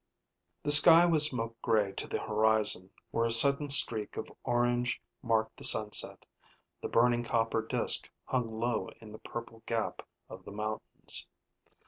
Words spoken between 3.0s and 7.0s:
where a sudden streak of orange marked the sunset. The